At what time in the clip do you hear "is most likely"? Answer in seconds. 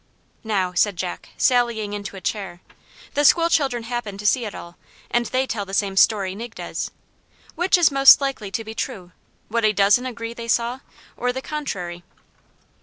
7.77-8.49